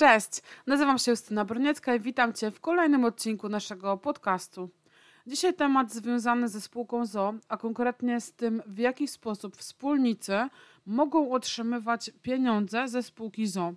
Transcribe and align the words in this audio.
Cześć, 0.00 0.42
nazywam 0.66 0.98
się 0.98 1.10
Justyna 1.10 1.44
Broniecka 1.44 1.94
i 1.94 2.00
witam 2.00 2.32
Cię 2.32 2.50
w 2.50 2.60
kolejnym 2.60 3.04
odcinku 3.04 3.48
naszego 3.48 3.96
podcastu. 3.96 4.70
Dzisiaj 5.26 5.54
temat 5.54 5.92
związany 5.92 6.48
ze 6.48 6.60
spółką 6.60 7.06
ZO, 7.06 7.34
a 7.48 7.56
konkretnie 7.56 8.20
z 8.20 8.32
tym, 8.32 8.62
w 8.66 8.78
jaki 8.78 9.08
sposób 9.08 9.56
wspólnicy 9.56 10.48
mogą 10.86 11.32
otrzymywać 11.32 12.10
pieniądze 12.22 12.88
ze 12.88 13.02
spółki 13.02 13.46
ZO. 13.46 13.72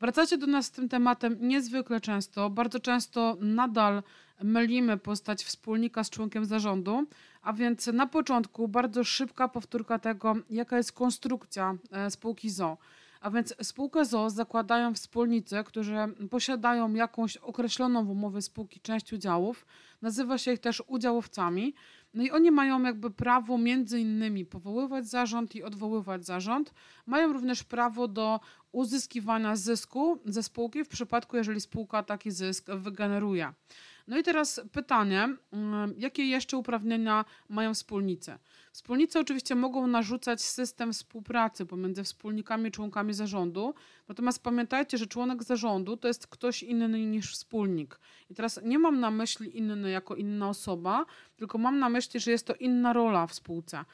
Wracacie 0.00 0.38
do 0.38 0.46
nas 0.46 0.66
z 0.66 0.70
tym 0.70 0.88
tematem 0.88 1.36
niezwykle 1.40 2.00
często. 2.00 2.50
Bardzo 2.50 2.80
często 2.80 3.36
nadal 3.40 4.02
mylimy 4.42 4.96
postać 4.96 5.44
wspólnika 5.44 6.04
z 6.04 6.10
członkiem 6.10 6.44
zarządu, 6.44 7.06
a 7.42 7.52
więc 7.52 7.86
na 7.86 8.06
początku 8.06 8.68
bardzo 8.68 9.04
szybka 9.04 9.48
powtórka 9.48 9.98
tego, 9.98 10.34
jaka 10.50 10.76
jest 10.76 10.92
konstrukcja 10.92 11.74
e, 11.90 12.10
spółki 12.10 12.50
ZO. 12.50 12.76
A 13.24 13.30
więc 13.30 13.54
spółkę 13.62 14.04
ZO 14.04 14.30
zakładają 14.30 14.94
wspólnicy, 14.94 15.56
którzy 15.66 15.96
posiadają 16.30 16.94
jakąś 16.94 17.36
określoną 17.36 18.04
w 18.04 18.10
umowie 18.10 18.42
spółki 18.42 18.80
część 18.80 19.12
udziałów. 19.12 19.66
Nazywa 20.02 20.38
się 20.38 20.52
ich 20.52 20.58
też 20.58 20.82
udziałowcami. 20.86 21.74
No 22.14 22.22
i 22.22 22.30
oni 22.30 22.50
mają 22.50 22.82
jakby 22.82 23.10
prawo 23.10 23.58
między 23.58 24.00
innymi 24.00 24.44
powoływać 24.44 25.06
zarząd 25.06 25.54
i 25.54 25.62
odwoływać 25.62 26.26
zarząd. 26.26 26.74
Mają 27.06 27.32
również 27.32 27.64
prawo 27.64 28.08
do 28.08 28.40
uzyskiwania 28.72 29.56
zysku 29.56 30.18
ze 30.26 30.42
spółki 30.42 30.84
w 30.84 30.88
przypadku, 30.88 31.36
jeżeli 31.36 31.60
spółka 31.60 32.02
taki 32.02 32.30
zysk 32.30 32.70
wygeneruje. 32.70 33.52
No 34.06 34.18
i 34.18 34.22
teraz 34.22 34.60
pytanie, 34.72 35.28
mm, 35.52 35.94
jakie 35.98 36.26
jeszcze 36.26 36.56
uprawnienia 36.56 37.24
mają 37.48 37.74
wspólnicy? 37.74 38.38
Wspólnicy 38.72 39.18
oczywiście 39.18 39.54
mogą 39.54 39.86
narzucać 39.86 40.42
system 40.42 40.92
współpracy 40.92 41.66
pomiędzy 41.66 42.04
wspólnikami 42.04 42.68
i 42.68 42.72
członkami 42.72 43.14
zarządu, 43.14 43.74
natomiast 44.08 44.42
pamiętajcie, 44.42 44.98
że 44.98 45.06
członek 45.06 45.42
zarządu 45.42 45.96
to 45.96 46.08
jest 46.08 46.26
ktoś 46.26 46.62
inny 46.62 47.06
niż 47.06 47.32
wspólnik. 47.32 48.00
I 48.30 48.34
teraz 48.34 48.60
nie 48.64 48.78
mam 48.78 49.00
na 49.00 49.10
myśli 49.10 49.58
inny 49.58 49.90
jako 49.90 50.14
inna 50.14 50.48
osoba, 50.48 51.06
tylko 51.36 51.58
mam 51.58 51.78
na 51.78 51.88
myśli, 51.88 52.20
że 52.20 52.30
jest 52.30 52.46
to 52.46 52.54
inna 52.54 52.92
rola 52.92 53.26
w 53.26 53.34
spółce. 53.34 53.84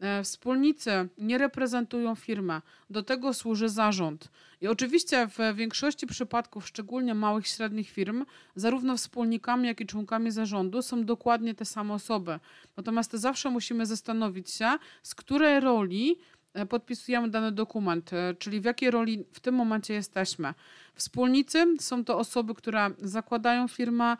E, 0.00 0.22
wspólnicy 0.22 1.08
nie 1.18 1.38
reprezentują 1.38 2.14
firmę, 2.14 2.62
do 2.90 3.02
tego 3.02 3.34
służy 3.34 3.68
zarząd. 3.68 4.28
I 4.60 4.68
oczywiście 4.68 5.28
w 5.28 5.56
większości 5.56 6.06
przypadków, 6.06 6.66
szczególnie 6.66 7.14
małych 7.14 7.46
i 7.46 7.48
średnich 7.48 7.90
firm, 7.90 8.24
zarówno 8.54 8.96
wspólnikami, 8.96 9.68
jak 9.68 9.80
i 9.80 9.86
członkami 9.86 10.30
zarządu 10.30 10.82
są 10.82 11.04
dokładnie 11.04 11.54
te 11.54 11.64
same 11.64 11.94
osoby. 11.94 12.40
Natomiast 12.76 13.12
zawsze 13.12 13.50
musimy 13.50 13.86
zastanowić 13.86 14.50
się, 14.50 14.70
z 15.02 15.14
której 15.14 15.60
roli 15.60 16.18
e, 16.54 16.66
podpisujemy 16.66 17.30
dany 17.30 17.52
dokument, 17.52 18.12
e, 18.12 18.34
czyli 18.34 18.60
w 18.60 18.64
jakiej 18.64 18.90
roli 18.90 19.24
w 19.32 19.40
tym 19.40 19.54
momencie 19.54 19.94
jesteśmy. 19.94 20.54
Wspólnicy 20.94 21.66
są 21.80 22.04
to 22.04 22.18
osoby, 22.18 22.54
które 22.54 22.90
zakładają 22.98 23.68
firmę, 23.68 24.16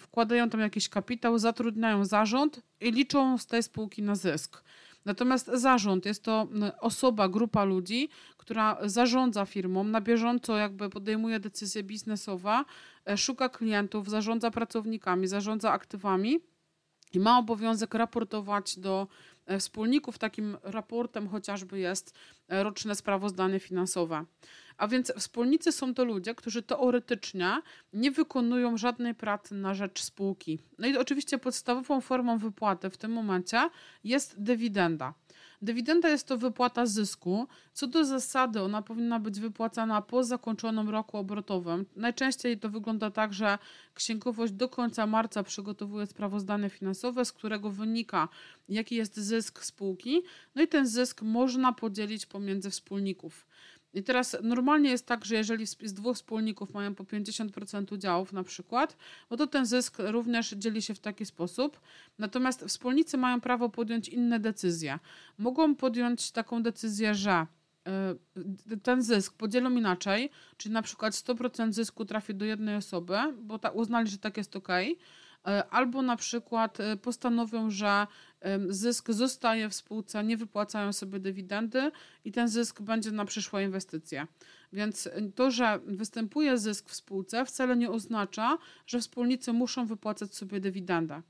wkładają 0.00 0.50
tam 0.50 0.60
jakiś 0.60 0.88
kapitał, 0.88 1.38
zatrudniają 1.38 2.04
zarząd 2.04 2.60
i 2.80 2.92
liczą 2.92 3.38
z 3.38 3.46
tej 3.46 3.62
spółki 3.62 4.02
na 4.02 4.14
zysk. 4.14 4.62
Natomiast 5.04 5.50
zarząd 5.54 6.06
jest 6.06 6.22
to 6.22 6.48
osoba, 6.80 7.28
grupa 7.28 7.64
ludzi, 7.64 8.08
która 8.36 8.78
zarządza 8.82 9.44
firmą, 9.44 9.84
na 9.84 10.00
bieżąco 10.00 10.56
jakby 10.56 10.90
podejmuje 10.90 11.40
decyzje 11.40 11.82
biznesowe, 11.82 12.64
e, 13.08 13.16
szuka 13.16 13.48
klientów, 13.48 14.10
zarządza 14.10 14.50
pracownikami, 14.50 15.26
zarządza 15.26 15.72
aktywami 15.72 16.40
i 17.12 17.20
ma 17.20 17.38
obowiązek 17.38 17.94
raportować 17.94 18.78
do 18.78 19.08
wspólników. 19.58 20.18
Takim 20.18 20.56
raportem 20.62 21.28
chociażby 21.28 21.78
jest 21.78 22.14
e, 22.48 22.62
roczne 22.62 22.94
sprawozdanie 22.94 23.60
finansowe. 23.60 24.24
A 24.76 24.88
więc 24.88 25.12
wspólnicy 25.18 25.72
są 25.72 25.94
to 25.94 26.04
ludzie, 26.04 26.34
którzy 26.34 26.62
teoretycznie 26.62 27.62
nie 27.92 28.10
wykonują 28.10 28.76
żadnej 28.76 29.14
pracy 29.14 29.54
na 29.54 29.74
rzecz 29.74 30.02
spółki. 30.02 30.58
No 30.78 30.86
i 30.86 30.96
oczywiście 30.96 31.38
podstawową 31.38 32.00
formą 32.00 32.38
wypłaty 32.38 32.90
w 32.90 32.96
tym 32.96 33.12
momencie 33.12 33.70
jest 34.04 34.42
dywidenda. 34.42 35.14
Dywidenda 35.62 36.08
jest 36.08 36.28
to 36.28 36.38
wypłata 36.38 36.86
zysku. 36.86 37.46
Co 37.72 37.86
do 37.86 38.04
zasady, 38.04 38.60
ona 38.60 38.82
powinna 38.82 39.20
być 39.20 39.40
wypłacana 39.40 40.02
po 40.02 40.24
zakończonym 40.24 40.88
roku 40.88 41.18
obrotowym. 41.18 41.86
Najczęściej 41.96 42.58
to 42.58 42.68
wygląda 42.68 43.10
tak, 43.10 43.32
że 43.32 43.58
księgowość 43.94 44.52
do 44.52 44.68
końca 44.68 45.06
marca 45.06 45.42
przygotowuje 45.42 46.06
sprawozdanie 46.06 46.70
finansowe, 46.70 47.24
z 47.24 47.32
którego 47.32 47.70
wynika, 47.70 48.28
jaki 48.68 48.94
jest 48.94 49.16
zysk 49.16 49.64
spółki. 49.64 50.22
No 50.54 50.62
i 50.62 50.68
ten 50.68 50.86
zysk 50.86 51.22
można 51.22 51.72
podzielić 51.72 52.26
pomiędzy 52.26 52.70
wspólników. 52.70 53.46
I 53.94 54.02
teraz 54.02 54.36
normalnie 54.42 54.90
jest 54.90 55.06
tak, 55.06 55.24
że 55.24 55.34
jeżeli 55.34 55.66
z 55.66 55.92
dwóch 55.92 56.16
wspólników 56.16 56.74
mają 56.74 56.94
po 56.94 57.04
50% 57.04 57.94
udziałów 57.94 58.32
na 58.32 58.42
przykład, 58.42 58.96
no 59.30 59.36
to 59.36 59.46
ten 59.46 59.66
zysk 59.66 59.96
również 59.98 60.50
dzieli 60.50 60.82
się 60.82 60.94
w 60.94 60.98
taki 60.98 61.26
sposób. 61.26 61.80
Natomiast 62.18 62.64
wspólnicy 62.64 63.16
mają 63.16 63.40
prawo 63.40 63.68
podjąć 63.68 64.08
inne 64.08 64.40
decyzje. 64.40 64.98
Mogą 65.38 65.74
podjąć 65.74 66.30
taką 66.30 66.62
decyzję, 66.62 67.14
że 67.14 67.46
y, 68.72 68.76
ten 68.76 69.02
zysk 69.02 69.34
podzielą 69.34 69.70
inaczej, 69.70 70.30
czyli 70.56 70.72
na 70.72 70.82
przykład 70.82 71.14
100% 71.14 71.72
zysku 71.72 72.04
trafi 72.04 72.34
do 72.34 72.44
jednej 72.44 72.76
osoby, 72.76 73.16
bo 73.42 73.58
ta 73.58 73.70
uznali, 73.70 74.10
że 74.10 74.18
tak 74.18 74.36
jest 74.36 74.56
ok, 74.56 74.68
albo 75.70 76.02
na 76.02 76.16
przykład 76.16 76.80
y, 76.80 76.96
postanowią, 76.96 77.70
że 77.70 78.06
zysk 78.68 79.10
zostaje 79.10 79.68
w 79.68 79.74
spółce, 79.74 80.24
nie 80.24 80.36
wypłacają 80.36 80.92
sobie 80.92 81.20
dywidendy 81.20 81.90
i 82.24 82.32
ten 82.32 82.48
zysk 82.48 82.80
będzie 82.80 83.10
na 83.10 83.24
przyszłe 83.24 83.64
inwestycje. 83.64 84.26
Więc 84.72 85.08
to, 85.34 85.50
że 85.50 85.80
występuje 85.86 86.58
zysk 86.58 86.90
w 86.90 86.94
spółce, 86.94 87.44
wcale 87.44 87.76
nie 87.76 87.90
oznacza, 87.90 88.58
że 88.86 89.00
wspólnicy 89.00 89.52
muszą 89.52 89.86
wypłacać 89.86 90.34
sobie 90.34 90.60
dywidendę. 90.60 91.22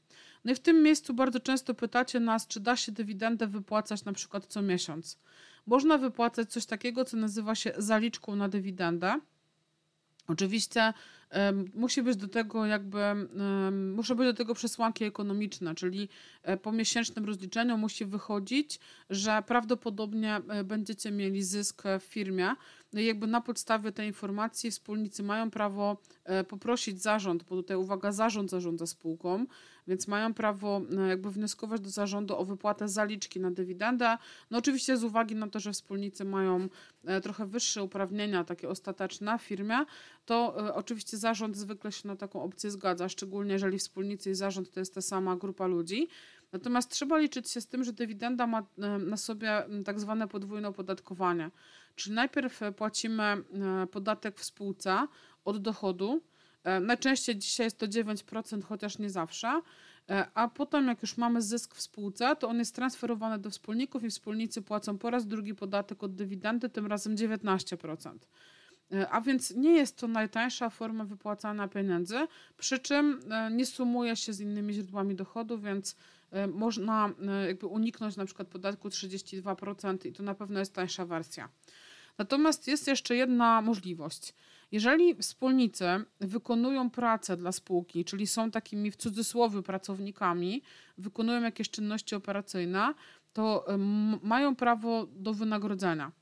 No 0.45 0.53
i 0.53 0.55
w 0.55 0.61
tym 0.61 0.83
miejscu 0.83 1.15
bardzo 1.15 1.41
często 1.41 1.75
pytacie 1.75 2.21
nas, 2.21 2.47
czy 2.47 2.61
da 2.61 2.77
się 2.77 2.93
dywidendę 2.93 3.47
wypłacać 3.47 4.05
na 4.05 4.13
przykład 4.13 4.47
co 4.47 4.63
miesiąc. 4.63 5.19
Można 5.67 5.99
wypłacać 5.99 6.53
coś 6.53 6.67
takiego, 6.67 7.05
co 7.05 7.17
nazywa 7.17 7.55
się 7.55 7.73
zaliczką 7.79 8.37
na 8.37 8.49
dywidendę. 8.49 9.21
Oczywiście 10.29 10.93
musi 11.75 12.03
być 12.03 12.17
do 12.17 12.29
tego 12.29 12.67
jakby, 12.67 12.99
muszą 13.95 14.15
być 14.15 14.27
do 14.27 14.35
tego 14.35 14.55
przesłanki 14.55 15.05
ekonomiczne, 15.05 15.75
czyli 15.75 16.09
e, 16.43 16.57
po 16.57 16.73
miesięcznym 16.73 17.25
rozliczeniu 17.25 17.79
musi 17.79 18.05
wychodzić, 18.05 18.81
że 19.11 19.43
prawdopodobnie 19.47 20.37
e, 20.49 20.65
będziecie 20.65 21.11
mieli 21.11 21.43
zysk 21.43 21.83
w 22.01 22.03
firmie. 22.03 22.51
No 22.95 23.01
jakby 23.01 23.27
na 23.27 23.41
podstawie 23.41 23.93
tej 23.93 24.07
informacji 24.07 24.71
wspólnicy 24.71 25.23
mają 25.23 25.51
prawo 25.51 25.97
e, 26.25 26.45
poprosić 26.45 27.03
zarząd, 27.03 27.43
bo 27.43 27.57
tutaj 27.57 27.77
uwaga, 27.77 28.13
zarząd 28.13 28.51
zarządza 28.51 28.87
spółką, 28.87 29.47
więc 29.89 30.09
mają 30.09 30.35
prawo 30.35 30.81
jakby 31.09 31.31
wnioskować 31.31 31.81
do 31.81 31.91
zarządu 31.91 32.37
o 32.37 32.45
wypłatę 32.45 32.89
zaliczki 32.89 33.41
na 33.41 33.51
dywidendę. 33.51 34.19
No 34.51 34.59
oczywiście 34.59 34.97
z 34.97 35.05
uwagi 35.05 35.35
na 35.35 35.49
to, 35.49 35.61
że 35.61 35.73
wspólnicy 35.73 36.25
mają 36.25 36.69
trochę 37.23 37.47
wyższe 37.47 37.83
uprawnienia, 37.83 38.45
takie 38.45 38.69
ostateczne 38.69 39.39
w 39.39 39.43
firmie, 39.43 39.77
to 40.27 40.55
oczywiście 40.75 41.17
zarząd 41.17 41.57
zwykle 41.57 41.93
się 41.93 42.09
na 42.09 42.17
taką 42.17 42.43
opcję 42.43 42.71
zgadza, 42.71 43.09
szczególnie 43.09 43.53
jeżeli 43.53 43.79
wspólnicy 43.79 44.31
i 44.31 44.35
zarząd 44.35 44.71
to 44.71 44.81
jest 44.81 44.95
ta 44.95 45.01
sama 45.01 45.37
grupa 45.37 45.67
ludzi. 45.67 46.09
Natomiast 46.55 46.91
trzeba 46.91 47.19
liczyć 47.19 47.51
się 47.51 47.61
z 47.61 47.67
tym, 47.67 47.85
że 47.85 47.93
dywidenda 47.93 48.47
ma 48.47 48.59
e, 48.59 48.99
na 48.99 49.17
sobie 49.17 49.63
tak 49.85 50.01
zwane 50.01 50.29
podwójne 50.29 50.69
opodatkowanie. 50.69 51.51
Czyli 51.97 52.15
najpierw 52.15 52.63
e, 52.63 52.73
płacimy 52.73 53.23
e, 53.23 53.43
podatek 53.91 54.41
w 54.41 54.45
spółce 54.45 55.07
od 55.45 55.59
dochodu. 55.59 56.23
Najczęściej 56.81 57.37
dzisiaj 57.37 57.67
jest 57.67 57.79
to 57.79 57.87
9%, 57.87 58.63
chociaż 58.63 58.99
nie 58.99 59.11
zawsze. 59.11 59.61
A 60.35 60.49
potem, 60.49 60.89
jak 60.89 61.03
już 61.03 61.17
mamy 61.17 61.43
zysk 61.43 61.75
w 61.75 61.81
spółce, 61.81 62.37
to 62.37 62.49
on 62.49 62.59
jest 62.59 62.75
transferowany 62.75 63.39
do 63.39 63.51
wspólników 63.51 64.05
i 64.05 64.11
wspólnicy 64.11 64.63
płacą 64.63 64.99
po 64.99 65.11
raz 65.11 65.27
drugi 65.27 65.55
podatek 65.55 66.03
od 66.03 66.15
dywidendy, 66.15 66.69
tym 66.69 66.87
razem 66.87 67.17
19%. 67.17 68.19
E, 68.93 69.11
a 69.11 69.21
więc 69.21 69.51
nie 69.51 69.73
jest 69.73 69.97
to 69.97 70.09
najtańsza 70.09 70.71
forma 70.71 71.05
wypłacania 71.05 71.69
pieniędzy, 71.69 72.27
przy 72.57 72.79
czym 72.79 73.21
nie 73.51 73.67
sumuje 73.67 74.17
się 74.17 74.33
z 74.33 74.41
innymi 74.41 74.75
źródłami 74.75 75.15
dochodu, 75.15 75.59
więc 75.59 75.97
można 76.53 77.11
jakby 77.47 77.67
uniknąć 77.67 78.17
na 78.17 78.25
przykład 78.25 78.49
podatku 78.49 78.89
32% 78.89 80.07
i 80.07 80.13
to 80.13 80.23
na 80.23 80.35
pewno 80.35 80.59
jest 80.59 80.75
tańsza 80.75 81.07
wersja. 81.07 81.49
Natomiast 82.19 82.69
jest 82.69 82.89
jeszcze 82.89 83.17
jedna 83.17 83.63
możliwość. 83.63 84.35
Jeżeli 84.73 85.15
wspólnicy 85.15 85.85
wykonują 86.21 86.91
pracę 86.91 87.37
dla 87.37 87.53
spółki, 87.53 88.05
czyli 88.05 88.27
są 88.27 88.51
takimi 88.51 88.91
w 88.91 88.97
cudzysłowie 88.97 89.63
pracownikami, 89.63 90.63
wykonują 90.99 91.43
jakieś 91.43 91.71
czynności 91.71 92.15
operacyjne, 92.15 92.95
to 93.33 93.67
mają 94.23 94.57
prawo 94.57 95.07
do 95.07 95.35
wynagrodzenia. 95.35 96.13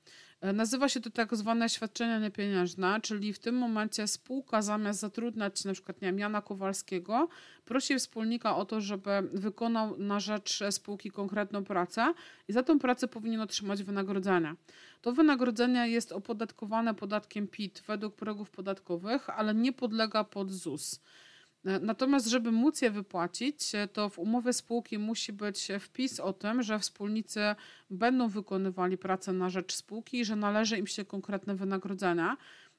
Nazywa 0.43 0.89
się 0.89 1.00
to 1.00 1.11
tak 1.11 1.37
zwane 1.37 1.69
świadczenie 1.69 2.21
niepieniężne, 2.21 3.00
czyli 3.00 3.33
w 3.33 3.39
tym 3.39 3.55
momencie 3.55 4.06
spółka 4.06 4.62
zamiast 4.62 5.00
zatrudniać 5.00 5.65
na 5.65 5.73
przykład 5.73 6.03
nie 6.03 6.12
Jana 6.17 6.43
Kowalskiego, 6.43 7.29
prosi 7.65 7.99
wspólnika 7.99 8.56
o 8.56 8.65
to, 8.65 8.81
żeby 8.81 9.11
wykonał 9.33 9.99
na 9.99 10.21
rzecz 10.21 10.61
spółki 10.71 11.11
konkretną 11.11 11.65
pracę 11.65 12.15
i 12.49 12.53
za 12.53 12.62
tą 12.62 12.79
pracę 12.79 13.09
powinien 13.09 13.41
otrzymać 13.41 13.83
wynagrodzenie. 13.83 14.55
to 15.03 15.12
wynagrodzenie 15.12 15.89
jest 15.89 16.12
opodatkowane 16.12 16.95
podatkiem 16.95 17.49
PIT 17.49 17.83
według 17.87 18.15
progów 18.15 18.50
podatkowych, 18.50 19.31
ale 19.31 19.55
nie 19.55 19.73
podlega 19.73 20.25
pod 20.25 20.50
ZUS. 20.50 21.00
E, 21.64 21.81
natomiast, 21.81 22.26
żeby 22.26 22.53
móc 22.53 22.82
je 22.82 22.91
wypłacić, 22.91 23.75
e, 23.75 23.88
to 23.88 24.09
w 24.09 24.19
umowie 24.19 24.53
spółki 24.53 24.99
musi 24.99 25.32
być 25.32 25.69
wpis 25.81 26.20
o 26.20 26.32
tym, 26.32 26.62
że 26.62 26.79
wspólnicy 26.79 27.41
będą 27.91 28.29
wykonywali 28.29 28.99
pracę 28.99 29.32
na 29.32 29.50
rzecz 29.50 29.75
spółki 29.75 30.20
i 30.20 30.25
że 30.25 30.37
należy 30.37 30.79
im 30.79 30.87
się 30.87 31.05
konkretne 31.05 31.55
wynagrodzenia. 31.55 32.37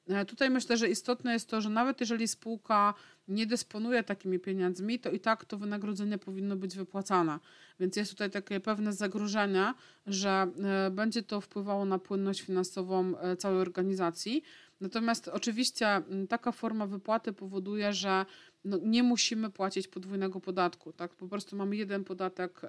E, 0.08 0.24
tutaj 0.24 0.50
myślę, 0.50 0.76
że 0.76 0.88
istotne 0.88 1.32
jest 1.32 1.50
to, 1.50 1.60
że 1.60 1.70
nawet 1.70 2.00
jeżeli 2.00 2.28
spółka 2.28 2.94
nie 3.28 3.46
dysponuje 3.46 4.02
takimi 4.02 4.38
pieniędzmi, 4.38 4.98
to 4.98 5.10
i 5.10 5.20
tak 5.20 5.44
to 5.44 5.58
wynagrodzenie 5.58 6.18
powinno 6.18 6.56
być 6.56 6.76
wypłacane. 6.76 7.38
Więc 7.80 7.96
jest 7.96 8.10
tutaj 8.10 8.30
takie 8.30 8.60
pewne 8.60 8.92
zagrożenie, 8.92 9.74
że 10.06 10.46
będzie 10.90 11.22
to 11.22 11.40
wpływało 11.40 11.84
na 11.84 11.98
płynność 11.98 12.40
finansową 12.40 13.14
całej 13.38 13.58
organizacji. 13.58 14.42
Natomiast 14.80 15.28
oczywiście 15.28 16.02
taka 16.28 16.52
forma 16.52 16.86
wypłaty 16.86 17.32
powoduje, 17.32 17.92
że 17.92 18.26
no, 18.64 18.78
nie 18.82 19.02
musimy 19.02 19.50
płacić 19.50 19.88
podwójnego 19.88 20.40
podatku. 20.40 20.92
Tak? 20.92 21.14
Po 21.14 21.28
prostu 21.28 21.56
mamy 21.56 21.76
jeden 21.76 22.04
podatek 22.04 22.60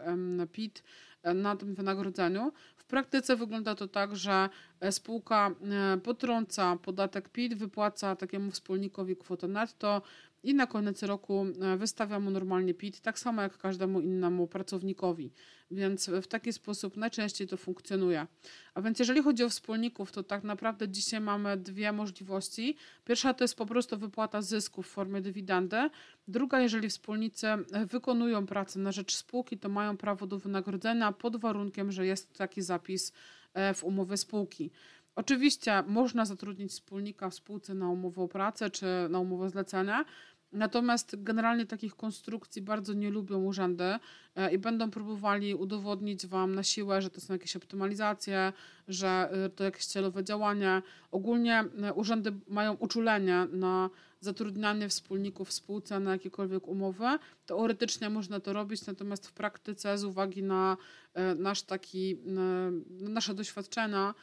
PIT 0.51 0.79
e, 0.79 0.83
na 1.33 1.56
tym 1.56 1.75
wynagrodzeniu. 1.75 2.51
W 2.75 2.86
praktyce 2.86 3.36
wygląda 3.36 3.75
to 3.75 3.88
tak, 3.88 4.16
że 4.16 4.50
e, 4.80 4.92
spółka 4.92 5.50
e, 5.50 5.98
potrąca 5.98 6.77
podatek 6.81 7.30
PIT, 7.30 7.54
wypłaca 7.54 8.16
takiemu 8.16 8.51
wspólnikowi 8.51 9.16
kwotę 9.16 9.48
netto, 9.48 10.01
i 10.45 10.54
na 10.54 10.68
koniec 10.68 11.04
roku 11.04 11.45
e, 11.62 11.77
wystawia 11.77 12.19
mu 12.19 12.31
normalnie 12.31 12.74
PIT, 12.74 13.01
tak 13.01 13.19
samo 13.19 13.42
jak 13.42 13.57
każdemu 13.57 14.01
innemu 14.01 14.48
pracownikowi. 14.48 15.31
Więc 15.72 16.10
w 16.10 16.27
taki 16.27 16.54
sposób 16.54 16.98
najczęściej 16.98 17.48
to 17.48 17.57
funkcjonuje. 17.57 18.27
A 18.74 18.81
więc 18.81 19.00
jeżeli 19.00 19.24
chodzi 19.24 19.44
o 19.44 19.50
wspólników, 19.50 20.12
to 20.12 20.24
tak 20.24 20.44
naprawdę 20.44 20.89
dzisiaj 20.89 21.22
mamy 21.22 21.57
dwie 21.57 21.92
możliwości. 21.92 22.77
Pierwsza 23.06 23.33
to 23.33 23.44
jest 23.44 23.56
po 23.56 23.66
prostu 23.66 23.98
wypłata 23.98 24.42
zysku 24.42 24.83
w 24.83 24.88
formie 24.88 25.22
dywidendy. 25.22 25.89
Druga, 26.27 26.60
jeżeli 26.60 26.89
wspólnicy 26.89 27.48
wykonują 27.88 28.45
pracę 28.45 28.80
na 28.80 28.92
rzecz 28.92 29.16
spółki, 29.16 29.57
to 29.57 29.69
mają 29.69 29.98
prawo 29.98 30.27
do 30.27 30.39
wynagrodzenia 30.39 31.12
pod 31.12 31.38
warunkiem, 31.38 31.92
że 31.92 32.06
jest 32.06 32.33
taki 32.33 32.62
zapis 32.62 33.13
e, 33.54 33.74
w 33.74 33.83
umowie 33.83 34.18
spółki. 34.18 34.72
Oczywiście 35.16 35.83
można 35.88 36.25
zatrudnić 36.25 36.72
wspólnika 36.72 37.30
w 37.30 37.36
spółce 37.36 37.74
na 37.74 37.89
umowę 37.89 38.22
o 38.22 38.27
pracę 38.27 38.69
czy 38.69 38.86
na 39.10 39.19
umowę 39.19 39.50
zlecenia, 39.50 40.06
Natomiast 40.55 41.23
generalnie 41.23 41.65
takich 41.65 41.95
konstrukcji 41.95 42.61
bardzo 42.61 42.93
nie 42.93 43.09
lubią 43.09 43.43
urzędy 43.43 43.83
e, 44.35 44.53
i 44.53 44.57
będą 44.57 44.91
próbowali 44.91 45.55
udowodnić 45.55 46.27
Wam 46.27 46.55
na 46.55 46.63
siłę, 46.63 47.01
że 47.01 47.09
to 47.09 47.21
są 47.21 47.33
jakieś 47.33 47.55
optymalizacje, 47.55 48.53
że 48.87 49.29
e, 49.31 49.49
to 49.49 49.63
jakieś 49.63 49.85
celowe 49.85 50.23
działanie. 50.23 50.81
Ogólnie 51.11 51.63
e, 51.83 51.93
urzędy 51.93 52.33
mają 52.47 52.73
uczulenie 52.73 53.47
na 53.51 53.89
zatrudnianie 54.19 54.89
wspólników 54.89 55.49
w 55.49 55.53
spółce 55.53 55.99
na 55.99 56.11
jakiekolwiek 56.11 56.67
umowy. 56.67 57.05
Teoretycznie 57.45 58.09
można 58.09 58.39
to 58.39 58.53
robić, 58.53 58.85
natomiast 58.85 59.27
w 59.27 59.33
praktyce 59.33 59.97
z 59.97 60.03
uwagi 60.03 60.43
na 60.43 60.77
nasz 61.35 61.61
taki, 61.61 62.17
nasze 62.89 63.33
doświadczenia, 63.33 64.13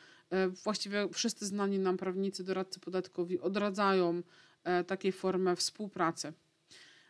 właściwie 0.64 1.08
wszyscy 1.12 1.46
znani 1.46 1.79
nam 1.79 1.96
prawnicy, 1.96 2.44
doradcy 2.44 2.81
podatkowi 2.81 3.40
odradzają 3.40 4.23
takiej 4.87 5.12
formy 5.12 5.56
współpracy. 5.56 6.32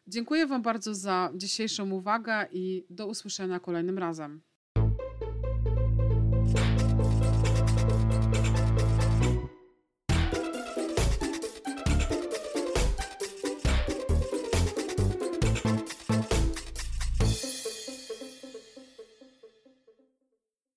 Dziękuję 0.06 0.46
Wam 0.46 0.62
bardzo 0.62 0.94
za 0.94 1.30
dzisiejszą 1.34 1.90
uwagę 1.90 2.46
i 2.52 2.86
do 2.90 3.06
usłyszenia 3.06 3.60
kolejnym 3.60 3.98
razem. 3.98 4.42